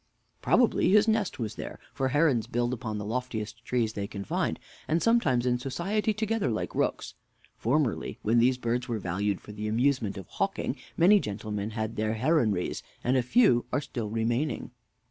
Mr. 0.01 0.03
A. 0.03 0.41
Probably 0.41 0.89
his 0.89 1.07
nest 1.07 1.37
was 1.37 1.53
there, 1.53 1.79
for 1.93 2.07
herons 2.07 2.47
build 2.47 2.73
upon 2.73 2.97
the 2.97 3.05
loftiest 3.05 3.63
trees 3.63 3.93
they 3.93 4.07
can 4.07 4.23
find, 4.23 4.59
and 4.87 4.99
sometimes 4.99 5.45
in 5.45 5.59
society 5.59 6.11
together 6.11 6.49
like 6.49 6.73
rooks. 6.73 7.13
Formerly, 7.55 8.17
when 8.23 8.39
these 8.39 8.57
birds 8.57 8.87
were 8.87 8.97
valued 8.97 9.39
for 9.41 9.51
the 9.51 9.67
amusement 9.67 10.17
of 10.17 10.25
hawking, 10.25 10.75
many 10.97 11.19
gentlemen 11.19 11.69
had 11.69 11.97
their 11.97 12.15
heronries, 12.15 12.81
and 13.03 13.15
a 13.15 13.21
few 13.21 13.67
are 13.71 13.79
still 13.79 14.09
remaining. 14.09 14.71